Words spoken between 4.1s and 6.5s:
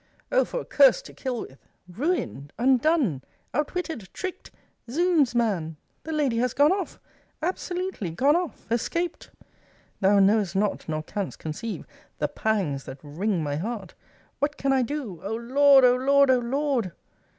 Tricked! Zounds, man, the lady